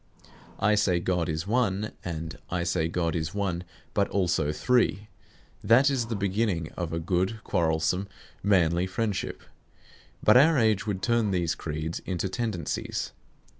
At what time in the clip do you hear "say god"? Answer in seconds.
0.73-1.29, 2.63-3.15